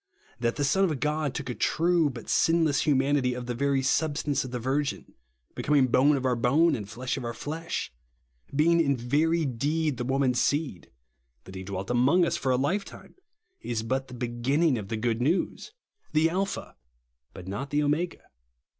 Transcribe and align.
That 0.39 0.55
the 0.55 0.63
Son 0.63 0.83
of 0.83 0.99
God 0.99 1.35
took 1.35 1.47
a 1.47 1.53
true 1.53 2.09
but 2.09 2.27
sin 2.27 2.65
less 2.65 2.87
humanity 2.87 3.35
of 3.35 3.45
the 3.45 3.53
very 3.53 3.83
substance 3.83 4.43
of 4.43 4.49
the 4.49 4.57
virgin; 4.57 5.13
becoming 5.53 5.85
bone 5.85 6.17
of 6.17 6.25
our 6.25 6.35
bone, 6.35 6.73
and 6.75 6.89
flesh 6.89 7.17
of 7.17 7.23
our 7.23 7.35
flesh; 7.35 7.93
being 8.55 8.81
in 8.81 8.97
very 8.97 9.45
deed 9.45 9.97
the 9.97 10.03
woman's 10.03 10.41
seed; 10.41 10.89
that 11.43 11.53
he 11.53 11.61
dwelt 11.63 11.91
among 11.91 12.25
us 12.25 12.35
for 12.35 12.51
a 12.51 12.57
lifetime, 12.57 13.13
is 13.61 13.83
but 13.83 14.07
the 14.07 14.15
beginning 14.15 14.75
of 14.79 14.87
the 14.87 14.97
good 14.97 15.21
news; 15.21 15.71
the 16.13 16.31
Alpha, 16.31 16.75
but 17.31 17.47
not 17.47 17.69
the 17.69 17.83
Omega. 17.83 18.23